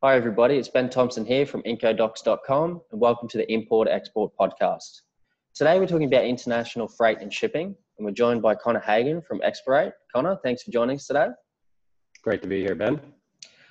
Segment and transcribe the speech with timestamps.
[0.00, 0.56] Hi, everybody.
[0.56, 5.00] It's Ben Thompson here from Incodocs.com, and welcome to the Import Export Podcast.
[5.56, 9.40] Today, we're talking about international freight and shipping, and we're joined by Conor Hagen from
[9.42, 9.90] Explorate.
[10.14, 11.26] Conor, thanks for joining us today.
[12.22, 13.00] Great to be here, Ben.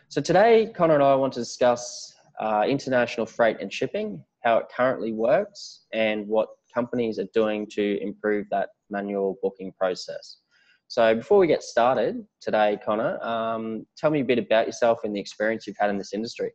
[0.10, 4.66] So, today, Conor and I want to discuss uh, international freight and shipping, how it
[4.76, 10.40] currently works, and what companies are doing to improve that manual booking process.
[10.88, 15.16] So before we get started today, Conor, um, tell me a bit about yourself and
[15.16, 16.52] the experience you've had in this industry.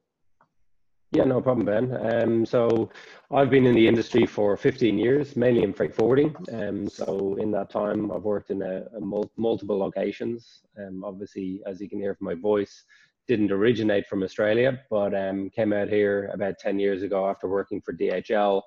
[1.15, 2.23] Yeah, no problem, Ben.
[2.23, 2.89] Um, so
[3.31, 6.35] I've been in the industry for 15 years, mainly in freight forwarding.
[6.51, 10.63] Um, so in that time, I've worked in a, a mul- multiple locations.
[10.79, 12.85] Um, obviously, as you can hear from my voice,
[13.29, 17.83] didn't originate from Australia, but um, came out here about 10 years ago after working
[17.83, 18.63] for DHL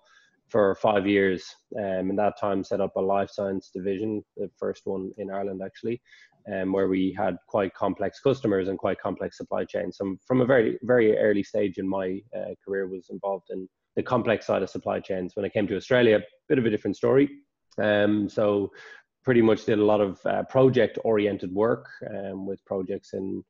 [0.55, 1.43] for five years.
[1.77, 5.59] Um, in that time, set up a life science division, the first one in Ireland
[5.61, 6.01] actually,
[6.49, 9.97] um, where we had quite complex customers and quite complex supply chains.
[9.97, 14.03] So from a very very early stage in my uh, career, was involved in the
[14.03, 15.35] complex side of supply chains.
[15.35, 17.29] When I came to Australia, a bit of a different story.
[17.77, 18.71] Um, so
[19.25, 23.43] pretty much did a lot of uh, project oriented work um, with projects in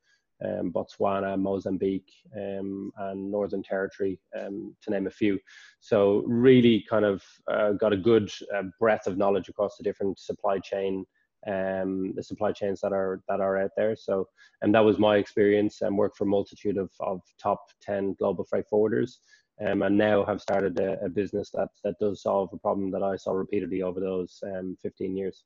[0.43, 5.39] um, Botswana, Mozambique, um, and Northern Territory, um, to name a few.
[5.79, 10.19] So really kind of uh, got a good uh, breadth of knowledge across the different
[10.19, 11.05] supply chain,
[11.47, 13.95] um, the supply chains that are that are out there.
[13.95, 14.27] So
[14.61, 18.43] and that was my experience and worked for a multitude of, of top 10 global
[18.43, 19.17] freight forwarders.
[19.65, 23.03] Um, and now have started a, a, business that, that does solve a problem that
[23.03, 25.45] I saw repeatedly over those um, 15 years.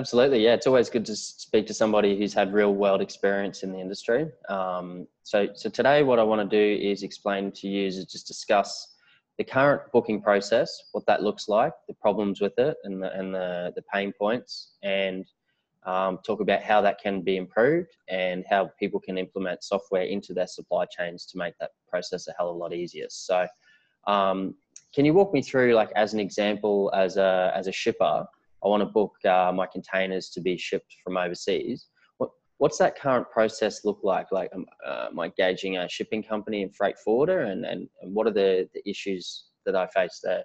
[0.00, 0.54] Absolutely, yeah.
[0.54, 4.30] It's always good to speak to somebody who's had real world experience in the industry.
[4.48, 8.26] Um, so, so today, what I want to do is explain to you is just
[8.26, 8.94] discuss
[9.36, 13.34] the current booking process, what that looks like, the problems with it, and the and
[13.34, 15.26] the, the pain points, and
[15.84, 20.32] um, talk about how that can be improved and how people can implement software into
[20.32, 23.08] their supply chains to make that process a hell of a lot easier.
[23.10, 23.46] So,
[24.06, 24.54] um,
[24.94, 28.26] can you walk me through, like, as an example, as a as a shipper?
[28.64, 31.86] I want to book uh, my containers to be shipped from overseas.
[32.18, 34.26] What, what's that current process look like?
[34.32, 38.14] Like, um, uh, am I engaging a shipping company and freight forwarder, and, and, and
[38.14, 40.44] what are the, the issues that I face there?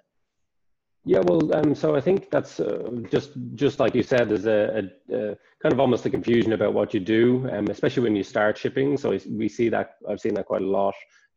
[1.08, 4.90] Yeah, well, um, so I think that's uh, just just like you said, there's a,
[5.08, 8.24] a, a, kind of almost a confusion about what you do, um, especially when you
[8.24, 8.96] start shipping.
[8.96, 10.94] So we see that I've seen that quite a lot.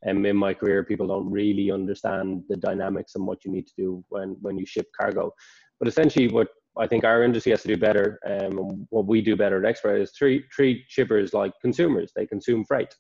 [0.07, 3.73] Um, in my career, people don't really understand the dynamics and what you need to
[3.77, 5.31] do when when you ship cargo.
[5.77, 6.47] But essentially, what
[6.77, 8.19] I think our industry has to do better.
[8.25, 12.11] Um, what we do better at Explorate is treat, treat shippers like consumers.
[12.15, 12.95] They consume freight.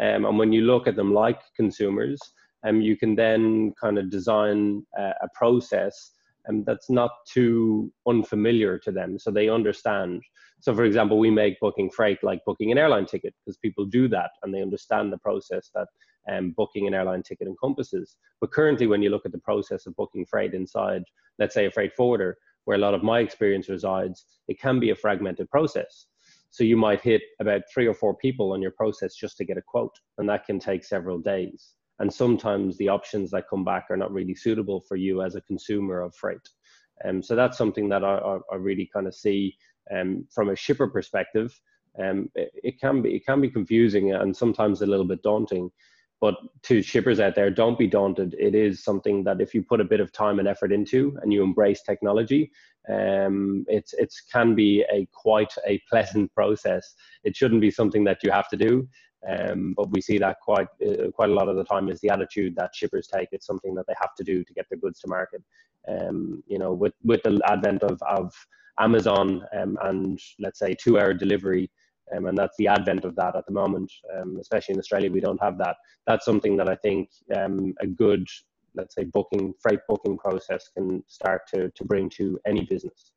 [0.00, 2.20] Um, and when you look at them like consumers,
[2.66, 6.12] um, you can then kind of design a, a process
[6.48, 10.22] um, that's not too unfamiliar to them so they understand.
[10.60, 14.08] So, for example, we make booking freight like booking an airline ticket because people do
[14.08, 15.88] that and they understand the process that
[16.30, 18.16] um, booking an airline ticket encompasses.
[18.40, 21.02] But currently, when you look at the process of booking freight inside,
[21.38, 22.36] let's say, a freight forwarder,
[22.68, 26.04] where a lot of my experience resides, it can be a fragmented process.
[26.50, 29.56] So you might hit about three or four people on your process just to get
[29.56, 31.72] a quote, and that can take several days.
[31.98, 35.40] And sometimes the options that come back are not really suitable for you as a
[35.40, 36.46] consumer of freight.
[37.06, 39.56] Um, so that's something that I, I really kind of see
[39.90, 41.58] um, from a shipper perspective.
[41.98, 45.70] Um, it, it, can be it can be confusing and sometimes a little bit daunting
[46.20, 46.34] but
[46.64, 48.34] to shippers out there, don't be daunted.
[48.38, 51.32] It is something that if you put a bit of time and effort into and
[51.32, 52.50] you embrace technology,
[52.88, 53.94] um, it's
[54.32, 56.94] can be a quite a pleasant process.
[57.24, 58.88] It shouldn't be something that you have to do,
[59.28, 62.10] um, but we see that quite uh, quite a lot of the time is the
[62.10, 63.28] attitude that shippers take.
[63.32, 65.42] It's something that they have to do to get their goods to market.
[65.86, 68.32] Um, you know, with with the advent of of
[68.78, 71.70] Amazon um, and let's say two hour delivery
[72.14, 73.92] um, and that's the advent of that at the moment.
[74.16, 75.76] Um, especially in Australia, we don't have that.
[76.06, 78.26] That's something that I think um, a good,
[78.74, 83.12] let's say, booking freight booking process can start to to bring to any business.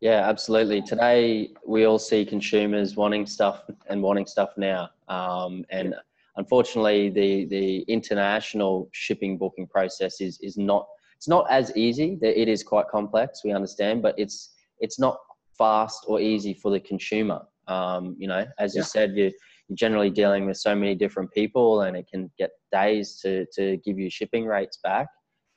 [0.00, 0.80] Yeah, absolutely.
[0.82, 5.94] Today we all see consumers wanting stuff and wanting stuff now, um, and
[6.36, 10.86] unfortunately, the the international shipping booking process is is not
[11.16, 12.16] it's not as easy.
[12.22, 13.42] It is quite complex.
[13.44, 15.18] We understand, but it's it's not
[15.58, 17.42] fast or easy for the consumer.
[17.68, 19.30] Um, you know, as you said, you,
[19.68, 23.76] you're generally dealing with so many different people, and it can get days to to
[23.84, 25.08] give you shipping rates back.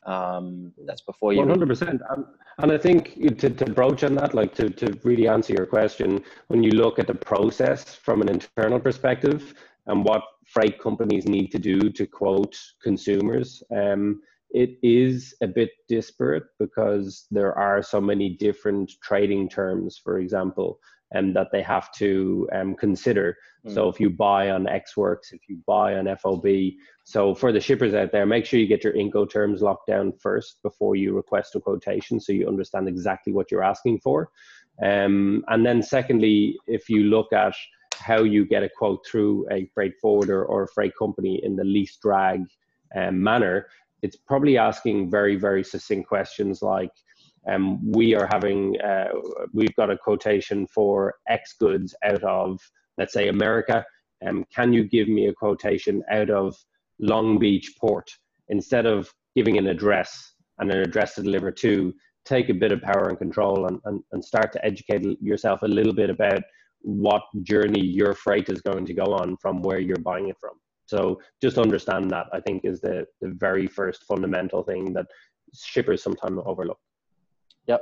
[0.06, 1.40] Um, that's before you.
[1.40, 2.02] One hundred percent,
[2.58, 6.24] and I think to, to broach on that, like to to really answer your question,
[6.48, 9.54] when you look at the process from an internal perspective
[9.88, 13.64] and what freight companies need to do to quote consumers.
[13.76, 14.22] Um,
[14.52, 20.80] it is a bit disparate because there are so many different trading terms, for example,
[21.16, 23.38] um, that they have to um, consider.
[23.66, 23.74] Mm.
[23.74, 26.46] So if you buy on Ex Works, if you buy on FOB,
[27.04, 30.62] so for the shippers out there, make sure you get your Incoterms locked down first
[30.64, 34.30] before you request a quotation, so you understand exactly what you're asking for.
[34.84, 37.54] Um, and then secondly, if you look at
[37.96, 41.64] how you get a quote through a freight forwarder or a freight company in the
[41.64, 42.46] least drag
[42.96, 43.68] um, manner,
[44.02, 46.92] it's probably asking very, very succinct questions like,
[47.48, 49.10] um, we are having, uh,
[49.54, 52.60] we've got a quotation for X goods out of,
[52.98, 53.84] let's say, America.
[54.26, 56.56] Um, can you give me a quotation out of
[57.00, 58.10] Long Beach Port
[58.50, 61.94] instead of giving an address and an address to deliver to?
[62.24, 65.68] Take a bit of power and control and, and, and start to educate yourself a
[65.68, 66.44] little bit about
[66.84, 70.54] what journey your freight is going to go on from where you're buying it from.
[70.86, 75.08] So just understand that I think is the, the very first fundamental thing that
[75.54, 76.80] shippers sometimes overlook.
[77.72, 77.82] Yep,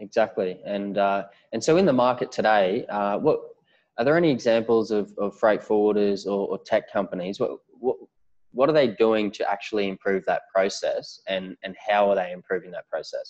[0.00, 0.60] exactly.
[0.66, 1.20] And uh,
[1.52, 3.38] and so in the market today, uh, what
[3.96, 7.40] are there any examples of, of freight forwarders or, or tech companies?
[7.40, 7.52] What,
[7.84, 7.96] what
[8.52, 12.70] what are they doing to actually improve that process, and and how are they improving
[12.72, 13.28] that process?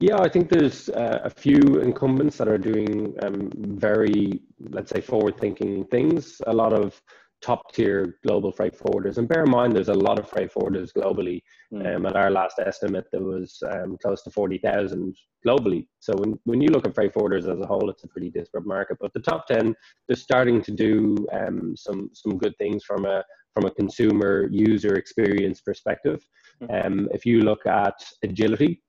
[0.00, 2.90] Yeah, I think there's uh, a few incumbents that are doing
[3.24, 3.50] um,
[3.88, 4.40] very,
[4.76, 6.40] let's say, forward-thinking things.
[6.46, 7.02] A lot of
[7.40, 9.18] top tier global freight forwarders.
[9.18, 11.42] And bear in mind, there's a lot of freight forwarders globally.
[11.72, 11.96] Mm.
[11.96, 15.86] Um, at our last estimate, there was um, close to 40,000 globally.
[16.00, 18.66] So when, when you look at freight forwarders as a whole, it's a pretty disparate
[18.66, 18.98] market.
[19.00, 19.74] But the top 10,
[20.06, 23.22] they're starting to do um, some, some good things from a,
[23.54, 26.20] from a consumer user experience perspective.
[26.62, 27.06] Mm.
[27.14, 27.94] if you look at
[28.24, 28.82] agility,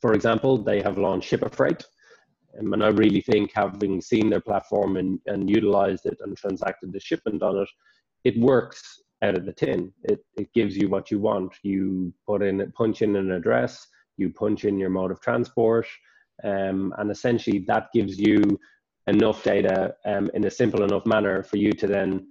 [0.00, 1.84] for example, they have launched Shipa Freight.
[2.58, 6.92] Um, and I really think having seen their platform and, and utilized it and transacted
[6.92, 7.68] the shipment on it,
[8.24, 9.92] it works out of the tin.
[10.04, 11.54] It, it gives you what you want.
[11.62, 13.86] You put in, punch in an address,
[14.16, 15.86] you punch in your mode of transport,
[16.44, 18.58] um, and essentially that gives you
[19.06, 22.26] enough data um, in a simple enough manner for you to then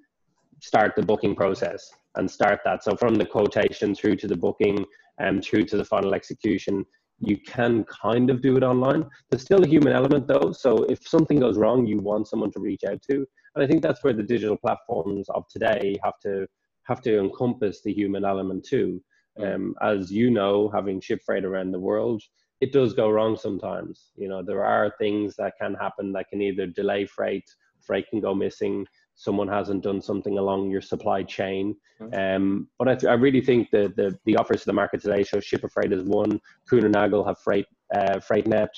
[0.62, 2.84] start the booking process and start that.
[2.84, 4.86] So from the quotation through to the booking
[5.20, 6.86] and um, through to the final execution,
[7.20, 9.06] you can kind of do it online.
[9.30, 10.52] There's still a human element though.
[10.52, 13.26] So if something goes wrong, you want someone to reach out to.
[13.56, 16.48] And I think that's where the digital platforms of today have to
[16.84, 19.02] have to encompass the human element too.
[19.42, 22.22] Um, as you know, having ship freight around the world,
[22.62, 24.12] it does go wrong sometimes.
[24.16, 27.44] You know, there are things that can happen that can either delay freight,
[27.82, 28.86] freight can go missing,
[29.16, 31.76] someone hasn't done something along your supply chain.
[32.02, 32.20] Mm-hmm.
[32.20, 35.38] Um, but I, I, really think the, the, the offers to the market today show
[35.38, 36.40] Shipa Freight is one,
[36.70, 38.70] Kuehne Nagel have Freight uh, FreightNet,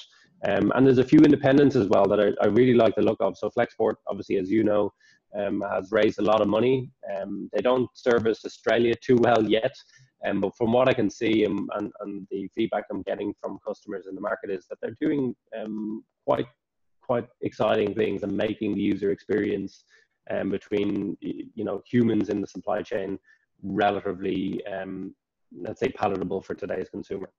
[0.46, 3.18] um, and there's a few independents as well that I, I, really like the look
[3.20, 3.38] of.
[3.38, 4.94] So Flexport, obviously, as you know,
[5.36, 6.92] um, has raised a lot of money.
[7.16, 9.74] Um, they don't service Australia too well yet,
[10.26, 13.58] um, but from what I can see and, and, and, the feedback I'm getting from
[13.66, 16.48] customers in the market is that they're doing um, quite
[17.02, 19.86] quite exciting things and making the user experience
[20.30, 23.20] um, between you know humans in the supply chain
[23.64, 25.14] relatively um,
[25.60, 27.30] let's say palatable for today's consumer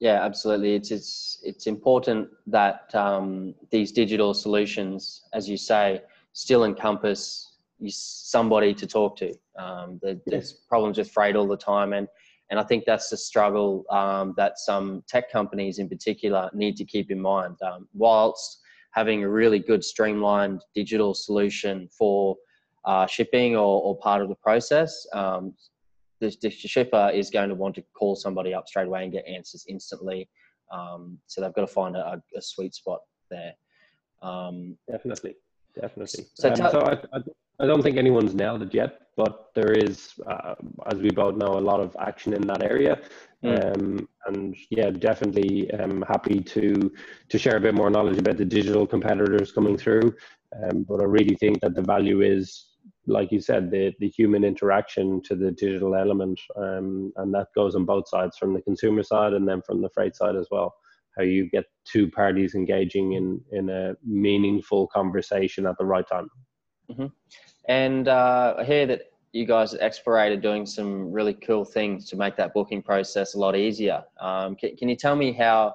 [0.00, 6.00] yeah absolutely it's it's it's important that um, these digital solutions as you say
[6.32, 7.52] still encompass
[7.88, 10.52] somebody to talk to um, there's yes.
[10.52, 12.08] problems with freight all the time and
[12.50, 16.84] and I think that's the struggle um, that some tech companies in particular need to
[16.84, 17.56] keep in mind.
[17.62, 18.60] Um, whilst
[18.94, 22.36] having a really good streamlined digital solution for
[22.84, 25.54] uh, shipping or, or, part of the process, um,
[26.20, 29.26] the, the, shipper is going to want to call somebody up straight away and get
[29.26, 30.28] answers instantly.
[30.70, 33.54] Um, so they've got to find a, a sweet spot there.
[34.22, 35.34] Um, definitely,
[35.74, 36.26] definitely.
[36.34, 37.20] So, um, so I, I,
[37.60, 40.54] I, don't think anyone's nailed it yet, but there is, uh,
[40.90, 43.00] as we both know, a lot of action in that area.
[43.44, 43.76] Mm.
[43.76, 46.90] Um, and yeah, definitely um, happy to
[47.28, 50.14] to share a bit more knowledge about the digital competitors coming through.
[50.62, 52.66] Um, but I really think that the value is,
[53.06, 57.74] like you said, the the human interaction to the digital element, um, and that goes
[57.74, 60.74] on both sides, from the consumer side and then from the freight side as well.
[61.16, 66.28] How you get two parties engaging in in a meaningful conversation at the right time.
[66.90, 67.06] Mm-hmm.
[67.68, 69.02] And uh, I hear that
[69.32, 73.34] you guys at Explorate are doing some really cool things to make that booking process
[73.34, 74.02] a lot easier.
[74.20, 75.74] Um, can, can, you tell me how,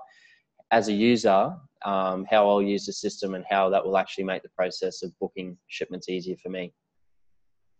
[0.72, 1.53] as a user,
[1.84, 5.12] um, how I'll use the system and how that will actually make the process of
[5.19, 6.74] booking shipments easier for me?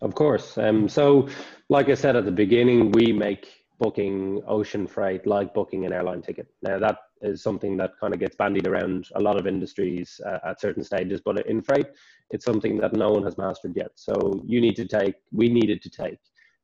[0.02, 0.58] Of course.
[0.58, 1.30] Um, so,
[1.70, 3.48] like I said at the beginning, we make
[3.80, 6.48] booking ocean freight like booking an airline ticket.
[6.62, 10.40] Now, that is something that kind of gets bandied around a lot of industries uh,
[10.46, 11.88] at certain stages, but in freight,
[12.32, 13.92] it's something that no one has mastered yet.
[13.96, 16.20] So you need to take, we needed to take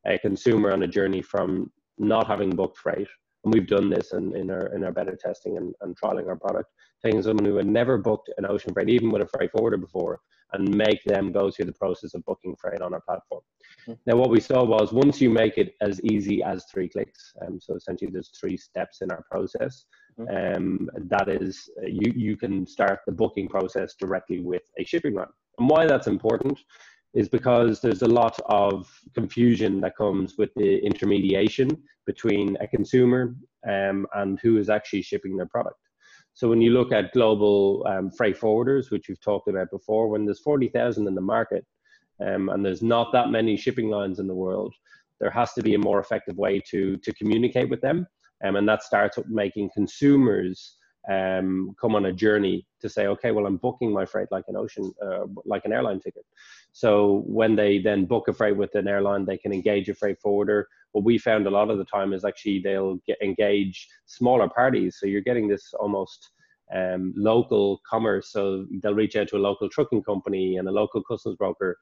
[0.06, 3.08] a consumer on a journey from not having booked freight
[3.46, 6.36] and we've done this in, in our in our beta testing and, and trialing our
[6.36, 6.68] product,
[7.02, 10.18] taking someone who had never booked an ocean freight, even with a freight forwarder before,
[10.52, 13.42] and make them go through the process of booking freight on our platform.
[13.82, 13.92] Mm-hmm.
[14.04, 17.60] Now, what we saw was once you make it as easy as three clicks, um,
[17.60, 19.84] so essentially there's three steps in our process.
[20.18, 20.56] Mm-hmm.
[20.56, 25.26] Um, that is, you you can start the booking process directly with a shipping line.
[25.58, 26.58] And why that's important
[27.14, 31.70] is because there's a lot of confusion that comes with the intermediation
[32.06, 33.34] between a consumer
[33.68, 35.78] um, and who is actually shipping their product.
[36.34, 40.26] So when you look at global um, freight forwarders, which we've talked about before, when
[40.26, 41.64] there's 40,000 in the market
[42.20, 44.74] um, and there's not that many shipping lines in the world,
[45.18, 48.06] there has to be a more effective way to, to communicate with them.
[48.44, 50.76] Um, and that starts with making consumers
[51.10, 54.56] um, come on a journey to say, okay, well, I'm booking my freight like an
[54.56, 56.24] ocean, uh, like an airline ticket.
[56.72, 60.18] So when they then book a freight with an airline, they can engage a freight
[60.20, 60.68] forwarder.
[60.92, 64.96] What we found a lot of the time is actually they'll get engage smaller parties.
[64.98, 66.30] So you're getting this almost
[66.74, 68.32] um, local commerce.
[68.32, 71.78] So they'll reach out to a local trucking company and a local customs broker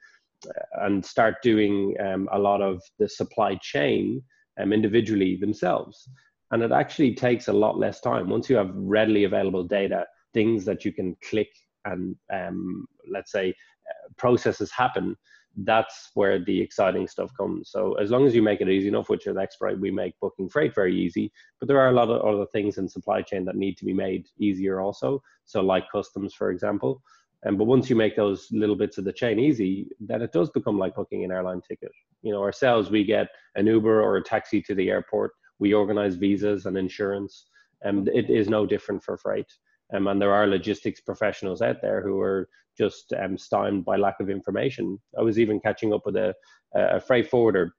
[0.46, 4.22] uh, and start doing um, a lot of the supply chain
[4.60, 6.08] um, individually themselves.
[6.50, 10.64] And it actually takes a lot less time once you have readily available data, things
[10.64, 11.48] that you can click
[11.84, 15.16] and um, let's say uh, processes happen.
[15.56, 17.70] That's where the exciting stuff comes.
[17.70, 20.48] So as long as you make it easy enough, which at Explorate we make booking
[20.48, 23.56] freight very easy, but there are a lot of other things in supply chain that
[23.56, 25.22] need to be made easier also.
[25.44, 27.02] So like customs, for example.
[27.44, 30.50] And but once you make those little bits of the chain easy, then it does
[30.50, 31.92] become like booking an airline ticket.
[32.22, 36.16] You know, ourselves, we get an Uber or a taxi to the airport we organize
[36.16, 37.46] visas and insurance.
[37.82, 39.46] And it is no different for freight.
[39.94, 44.20] Um, and there are logistics professionals out there who are just um, stymied by lack
[44.20, 44.98] of information.
[45.18, 46.34] I was even catching up with a,
[46.74, 47.74] a freight forwarder.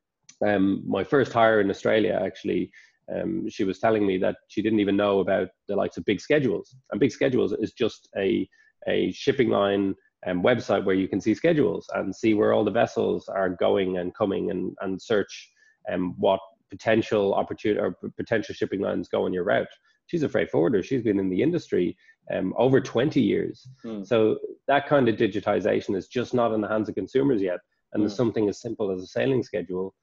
[0.46, 2.72] Um, my first hire in Australia, actually,
[3.13, 6.22] um, she was telling me that she didn't even know about the likes of Big
[6.22, 6.75] Schedules.
[6.91, 8.48] And Big Schedules is just a,
[8.88, 12.72] a shipping line um, website where you can see schedules and see where all the
[12.72, 15.51] vessels are going and coming and, and search
[15.91, 19.67] um, what potential opportunity or potential shipping lines go on your route.
[20.07, 20.84] She's a freight forwarder.
[20.84, 21.98] She's been in the industry
[22.34, 23.67] um, over 20 years.
[23.84, 24.05] Mm.
[24.05, 27.60] So that kind of digitization is just not in the hands of consumers yet.
[27.93, 28.07] And mm.
[28.07, 29.93] there's something as simple as a sailing schedule.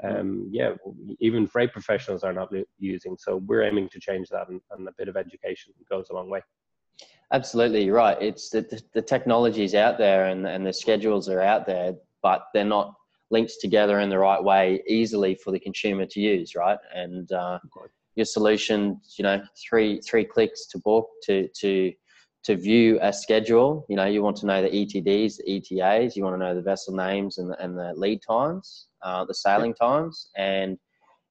[0.00, 0.16] Hmm.
[0.16, 0.72] Um, yeah,
[1.20, 3.16] even freight professionals are not using.
[3.18, 6.30] So we're aiming to change that, and, and a bit of education goes a long
[6.30, 6.40] way.
[7.32, 8.20] Absolutely, you're right.
[8.20, 11.94] It's the, the, the technology is out there and, and the schedules are out there,
[12.22, 12.94] but they're not
[13.32, 16.78] links together in the right way easily for the consumer to use, right?
[16.94, 17.58] And uh,
[18.14, 21.92] your solution, you know, three three clicks to book to to
[22.44, 23.86] to view a schedule.
[23.88, 26.16] You know, you want to know the ETDs, the ETAs.
[26.16, 29.34] You want to know the vessel names and the, and the lead times, uh, the
[29.34, 30.78] sailing times, and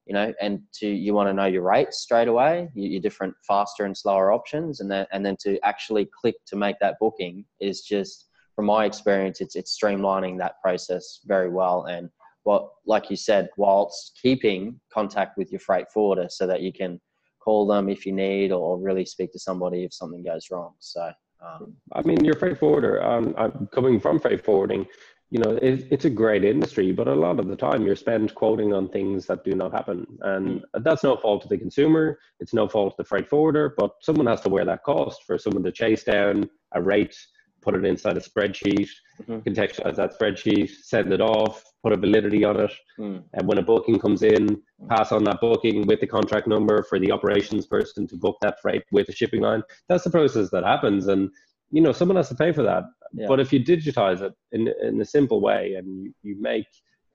[0.06, 3.84] you know, and to you want to know your rates straight away, your, different faster
[3.84, 7.82] and slower options, and then and then to actually click to make that booking is
[7.82, 11.86] just from my experience, it's it's streamlining that process very well.
[11.86, 12.10] And
[12.44, 17.00] what, like you said, whilst keeping contact with your freight forwarder so that you can
[17.42, 20.72] call them if you need, or really speak to somebody if something goes wrong.
[20.78, 21.10] So,
[21.44, 23.02] um, I mean, your freight forwarder.
[23.02, 24.86] Um, I'm coming from freight forwarding.
[25.30, 28.34] You know, it, it's a great industry, but a lot of the time you're spent
[28.34, 30.84] quoting on things that do not happen, and mm.
[30.84, 32.18] that's no fault of the consumer.
[32.38, 35.38] It's no fault of the freight forwarder, but someone has to wear that cost for
[35.38, 37.16] someone to chase down a rate
[37.62, 38.88] put it inside a spreadsheet,
[39.22, 39.38] mm-hmm.
[39.38, 42.72] contextualize that spreadsheet, send it off, put a validity on it.
[42.98, 43.24] Mm.
[43.32, 44.88] And when a booking comes in, mm.
[44.88, 48.60] pass on that booking with the contract number for the operations person to book that
[48.60, 49.62] freight with the shipping line.
[49.88, 51.08] That's the process that happens.
[51.08, 51.30] And,
[51.70, 52.84] you know, someone has to pay for that.
[53.14, 53.26] Yeah.
[53.28, 56.66] But if you digitize it in, in a simple way and you, you make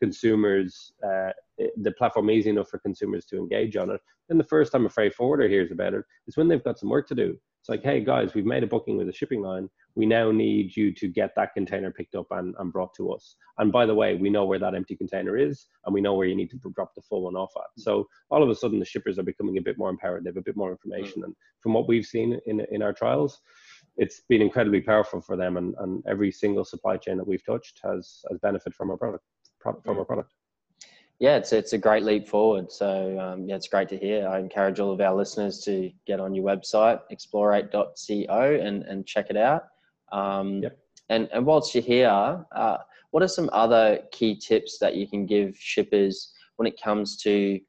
[0.01, 1.31] consumers, uh,
[1.81, 3.99] the platform easy enough for consumers to engage on it,
[4.29, 6.89] then the first time a freight forwarder hears about it is when they've got some
[6.89, 7.37] work to do.
[7.67, 9.69] It's like, hey guys, we've made a booking with a shipping line.
[9.95, 13.36] We now need you to get that container picked up and, and brought to us.
[13.57, 16.27] And by the way, we know where that empty container is and we know where
[16.27, 17.65] you need to drop the full one off at.
[17.77, 20.24] So all of a sudden the shippers are becoming a bit more empowered.
[20.24, 21.24] They have a bit more information.
[21.24, 21.25] Mm.
[21.25, 23.41] And from what we've seen in, in our trials,
[23.97, 27.81] it's been incredibly powerful for them and, and every single supply chain that we've touched
[27.83, 29.25] has, has benefited from our product
[29.59, 29.97] from mm.
[29.97, 30.31] our product
[31.19, 32.71] yeah, it's it's a great leap forward.
[32.71, 34.27] So um, yeah, it's great to hear.
[34.27, 39.27] I encourage all of our listeners to get on your website, explorate.co, and and check
[39.29, 39.63] it out.
[40.12, 40.77] Um, yep.
[41.09, 42.77] And and whilst you're here, uh,
[43.12, 47.59] what are some other key tips that you can give shippers when it comes to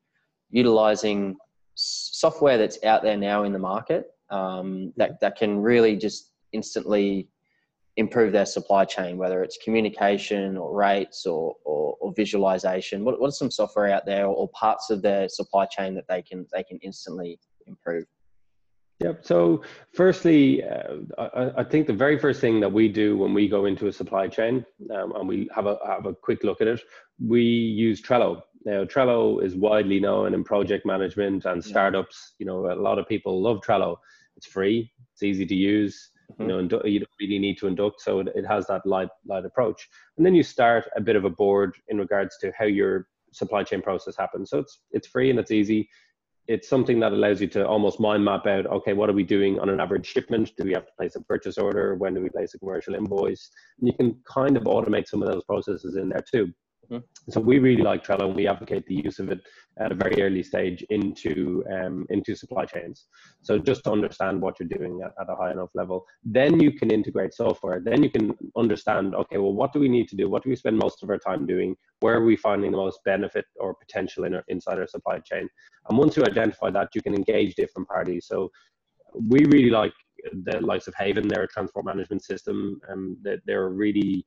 [0.50, 1.36] utilizing
[1.74, 7.28] software that's out there now in the market um, that that can really just instantly
[7.98, 13.04] improve their supply chain, whether it's communication or rates or, or, or visualization?
[13.04, 16.22] What, what are some software out there or parts of their supply chain that they
[16.22, 18.04] can they can instantly improve?
[19.00, 19.24] Yep.
[19.24, 19.62] So,
[19.92, 23.66] firstly, uh, I, I, think the very first thing that we do when we go
[23.66, 26.80] into a supply chain um, and we have a have a quick look at it,
[27.24, 28.42] we use Trello.
[28.64, 32.34] Now, Trello is widely known in project management and startups.
[32.38, 33.96] You know, a lot of people love Trello.
[34.36, 34.90] It's free.
[35.12, 36.10] It's easy to use.
[36.32, 36.42] Mm-hmm.
[36.42, 39.44] You know, you don't really need to induct, so it, it has that light light
[39.44, 39.88] approach.
[40.16, 43.62] And then you start a bit of a board in regards to how your supply
[43.62, 44.50] chain process happens.
[44.50, 45.88] So it's it's free and it's easy
[46.48, 49.60] it's something that allows you to almost mind map out okay what are we doing
[49.60, 52.30] on an average shipment do we have to place a purchase order when do we
[52.30, 56.08] place a commercial invoice and you can kind of automate some of those processes in
[56.08, 56.50] there too.
[57.28, 59.40] So we really like Trello and we advocate the use of it
[59.78, 63.06] at a very early stage into um, into supply chains.
[63.42, 66.72] So just to understand what you're doing at, at, a high enough level, then you
[66.72, 67.80] can integrate software.
[67.84, 70.30] Then you can understand, okay, well, what do we need to do?
[70.30, 71.76] What do we spend most of our time doing?
[72.00, 75.48] Where are we finding the most benefit or potential in our, inside our supply chain?
[75.88, 78.26] And once you identify that, you can engage different parties.
[78.26, 78.50] So
[79.28, 79.92] we really like
[80.44, 81.28] the likes of Haven.
[81.28, 84.24] They're a transport management system, and um, they're really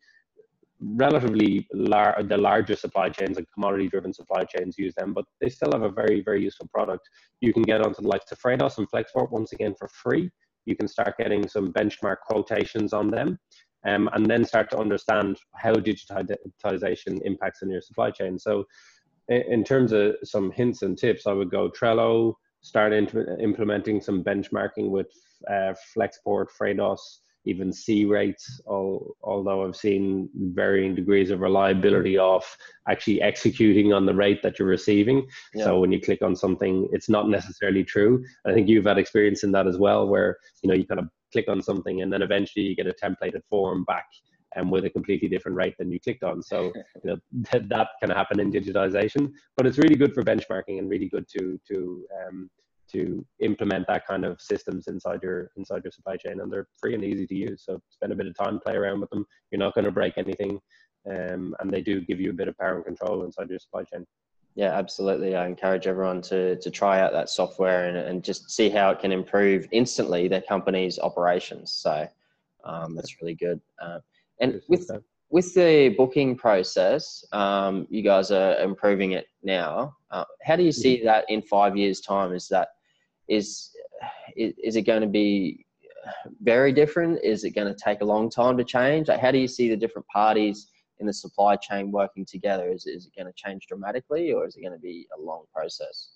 [0.81, 5.49] relatively lar- the larger supply chains and commodity driven supply chains use them, but they
[5.49, 7.07] still have a very, very useful product.
[7.39, 10.29] You can get onto the likes of Freightos and Flexport once again for free.
[10.65, 13.39] You can start getting some benchmark quotations on them
[13.85, 18.37] um, and then start to understand how digitization impacts in your supply chain.
[18.37, 18.65] So,
[19.27, 24.89] in terms of some hints and tips, I would go Trello, start implementing some benchmarking
[24.89, 25.07] with
[25.49, 26.99] uh, Flexport, Freightos,
[27.45, 32.45] even SeaRates, all, although I've seen varying degrees of reliability of
[32.87, 35.27] actually executing on the rate that you're receiving.
[35.53, 35.65] Yeah.
[35.65, 38.23] So when you click on something, it's not necessarily true.
[38.45, 41.09] I think you've had experience in that as well, where you know you kind of
[41.31, 44.05] click on something and then eventually you get a templated form back
[44.55, 46.43] and with a completely different rate than you clicked on.
[46.43, 46.71] So
[47.03, 47.17] you know
[47.51, 51.27] that, that can happen in digitization, but it's really good for benchmarking and really good
[51.29, 52.49] to to um,
[52.93, 56.93] to implement that kind of systems inside your inside your supply chain and they're free
[56.93, 57.63] and easy to use.
[57.65, 59.25] So spend a bit of time play around with them.
[59.51, 60.59] You're not going to break anything
[61.09, 63.83] um, and they do give you a bit of power and control inside your supply
[63.83, 64.05] chain.
[64.55, 65.35] Yeah absolutely.
[65.35, 68.99] I encourage everyone to to try out that software and, and just see how it
[68.99, 71.71] can improve instantly their company's operations.
[71.71, 72.07] So
[72.63, 73.61] um, that's really good.
[73.81, 73.99] Uh,
[74.39, 74.89] and with
[75.31, 79.95] with the booking process, um, you guys are improving it now.
[80.11, 81.05] Uh, how do you see mm-hmm.
[81.05, 82.33] that in five years' time?
[82.33, 82.69] Is that
[83.31, 83.69] is
[84.35, 85.65] is it going to be
[86.41, 87.19] very different?
[87.23, 89.07] Is it going to take a long time to change?
[89.07, 90.67] Like, how do you see the different parties
[90.99, 92.69] in the supply chain working together?
[92.69, 95.45] Is is it going to change dramatically, or is it going to be a long
[95.53, 96.11] process?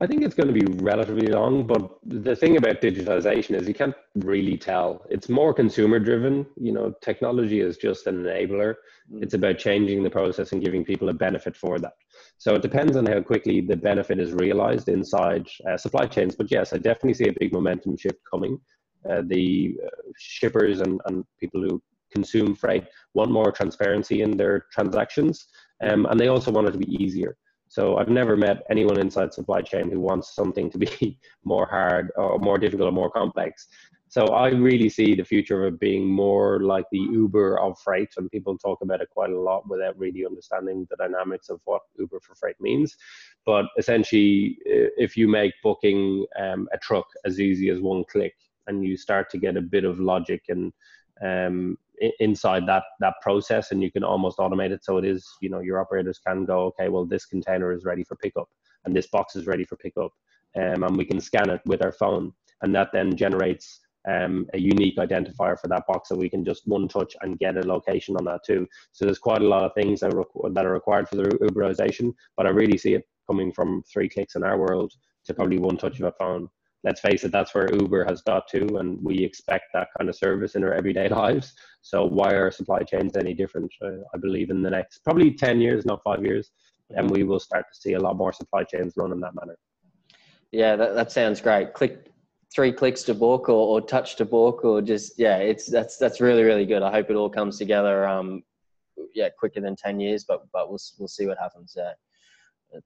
[0.00, 3.74] I think it's going to be relatively long, but the thing about digitization is you
[3.74, 5.06] can't really tell.
[5.08, 6.46] It's more consumer driven.
[6.56, 8.74] You know, technology is just an enabler.
[9.12, 9.22] Mm.
[9.22, 11.92] It's about changing the process and giving people a benefit for that.
[12.38, 16.34] So it depends on how quickly the benefit is realized inside uh, supply chains.
[16.34, 18.58] But yes, I definitely see a big momentum shift coming.
[19.08, 21.80] Uh, the uh, shippers and, and people who
[22.12, 25.46] consume freight want more transparency in their transactions,
[25.82, 27.36] um, and they also want it to be easier.
[27.74, 32.12] So I've never met anyone inside supply chain who wants something to be more hard
[32.14, 33.66] or more difficult or more complex.
[34.06, 38.10] So I really see the future of it being more like the Uber of freight,
[38.16, 41.82] and people talk about it quite a lot without really understanding the dynamics of what
[41.98, 42.96] Uber for freight means.
[43.44, 48.34] But essentially, if you make booking um, a truck as easy as one click,
[48.68, 50.72] and you start to get a bit of logic and
[51.20, 51.76] um,
[52.20, 54.84] inside that that process and you can almost automate it.
[54.84, 58.04] So it is you know your operators can go okay well this container is ready
[58.04, 58.48] for pickup
[58.84, 60.12] and this box is ready for pickup
[60.56, 62.32] um, and we can scan it with our phone.
[62.62, 66.66] And that then generates um, a unique identifier for that box so we can just
[66.66, 68.66] one touch and get a location on that too.
[68.92, 70.12] So there's quite a lot of things that
[70.52, 74.36] that are required for the uberization but i really see it coming from three clicks
[74.36, 74.92] in our world
[75.26, 76.48] to probably one touch of a phone.
[76.82, 80.16] Let's face it, that's where Uber has got to, and we expect that kind of
[80.16, 81.54] service in our everyday lives.
[81.84, 83.70] So why are supply chains any different?
[83.84, 86.50] Uh, I believe in the next probably ten years, not five years,
[86.96, 89.58] and we will start to see a lot more supply chains run in that manner.
[90.50, 91.74] Yeah, that, that sounds great.
[91.74, 92.10] Click
[92.54, 96.22] three clicks to book or, or touch to book or just yeah, it's that's that's
[96.22, 96.82] really really good.
[96.82, 98.08] I hope it all comes together.
[98.08, 98.42] Um,
[99.14, 101.74] yeah, quicker than ten years, but but we'll we'll see what happens.
[101.76, 101.92] Yeah,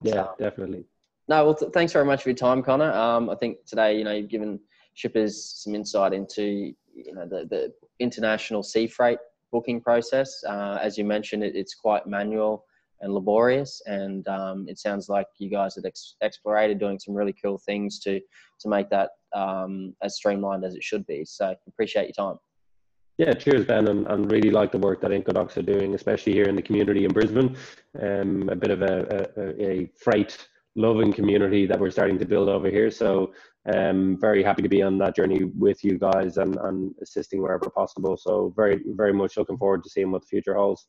[0.02, 0.86] yeah, um, definitely.
[1.28, 2.90] No, well, th- thanks very much for your time, Conor.
[2.92, 4.58] Um, I think today, you know, you've given
[4.94, 6.72] shippers some insight into,
[7.06, 9.18] you know, the, the international sea freight
[9.52, 10.42] booking process.
[10.46, 12.64] Uh, as you mentioned, it, it's quite manual
[13.00, 17.34] and laborious, and um, it sounds like you guys have ex- explorated doing some really
[17.42, 18.20] cool things to
[18.60, 21.24] to make that um, as streamlined as it should be.
[21.24, 22.38] So appreciate your time.
[23.18, 26.44] Yeah, cheers, Ben, and, and really like the work that Incodocs are doing, especially here
[26.44, 27.56] in the community in Brisbane.
[28.00, 30.48] Um, a bit of a, a, a freight
[30.78, 32.90] loving community that we're starting to build over here.
[32.90, 33.32] So
[33.74, 37.68] um, very happy to be on that journey with you guys and, and assisting wherever
[37.68, 38.16] possible.
[38.16, 40.86] So very, very much looking forward to seeing what the future holds.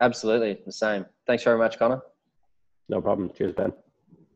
[0.00, 1.04] Absolutely, the same.
[1.26, 2.02] Thanks very much, Conor.
[2.88, 3.30] No problem.
[3.36, 3.72] Cheers, Ben.